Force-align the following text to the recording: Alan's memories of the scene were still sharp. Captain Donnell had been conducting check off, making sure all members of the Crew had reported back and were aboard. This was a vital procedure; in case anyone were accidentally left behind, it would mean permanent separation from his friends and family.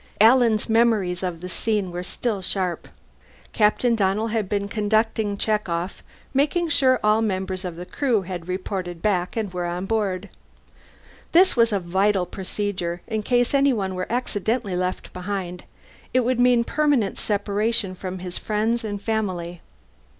Alan's 0.19 0.67
memories 0.67 1.21
of 1.21 1.41
the 1.41 1.47
scene 1.47 1.91
were 1.91 2.01
still 2.01 2.41
sharp. 2.41 2.87
Captain 3.53 3.93
Donnell 3.93 4.29
had 4.29 4.49
been 4.49 4.67
conducting 4.67 5.37
check 5.37 5.69
off, 5.69 6.01
making 6.33 6.69
sure 6.69 6.99
all 7.03 7.21
members 7.21 7.63
of 7.63 7.75
the 7.75 7.85
Crew 7.85 8.23
had 8.23 8.47
reported 8.47 9.03
back 9.03 9.37
and 9.37 9.53
were 9.53 9.67
aboard. 9.67 10.29
This 11.33 11.55
was 11.55 11.71
a 11.71 11.79
vital 11.79 12.25
procedure; 12.25 13.03
in 13.05 13.21
case 13.21 13.53
anyone 13.53 13.93
were 13.93 14.11
accidentally 14.11 14.75
left 14.75 15.13
behind, 15.13 15.65
it 16.15 16.21
would 16.21 16.39
mean 16.39 16.63
permanent 16.63 17.19
separation 17.19 17.93
from 17.93 18.17
his 18.17 18.39
friends 18.39 18.83
and 18.83 18.99
family. 18.99 19.61